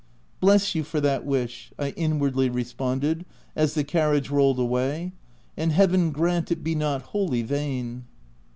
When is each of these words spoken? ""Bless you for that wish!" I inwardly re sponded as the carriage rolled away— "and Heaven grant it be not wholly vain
""Bless 0.41 0.73
you 0.73 0.83
for 0.83 0.99
that 0.99 1.27
wish!" 1.27 1.71
I 1.77 1.91
inwardly 1.91 2.49
re 2.49 2.63
sponded 2.63 3.23
as 3.55 3.75
the 3.75 3.83
carriage 3.83 4.31
rolled 4.31 4.57
away— 4.57 5.11
"and 5.55 5.71
Heaven 5.71 6.09
grant 6.09 6.51
it 6.51 6.63
be 6.63 6.73
not 6.73 7.03
wholly 7.03 7.43
vain 7.43 8.05